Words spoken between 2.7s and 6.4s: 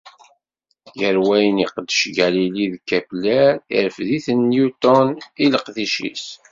d Kepler, irfed-iten Newton i leqdic-is.